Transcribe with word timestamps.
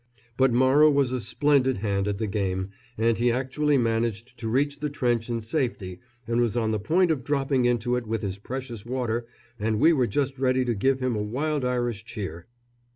But 0.35 0.51
Morrow 0.51 0.89
was 0.89 1.11
a 1.11 1.19
splendid 1.19 1.77
hand 1.77 2.07
at 2.07 2.17
the 2.17 2.25
game, 2.25 2.69
and 2.97 3.15
he 3.19 3.31
actually 3.31 3.77
managed 3.77 4.35
to 4.39 4.47
reach 4.49 4.79
the 4.79 4.89
trench 4.89 5.29
in 5.29 5.41
safety 5.41 5.99
and 6.27 6.41
was 6.41 6.57
on 6.57 6.71
the 6.71 6.79
point 6.79 7.11
of 7.11 7.23
dropping 7.23 7.65
into 7.65 7.95
it 7.95 8.07
with 8.07 8.23
his 8.23 8.39
precious 8.39 8.83
water, 8.83 9.27
and 9.59 9.79
we 9.79 9.93
were 9.93 10.07
just 10.07 10.39
ready 10.39 10.65
to 10.65 10.73
give 10.73 11.01
him 11.01 11.15
a 11.15 11.21
wild 11.21 11.63
Irish 11.63 12.03
cheer. 12.03 12.47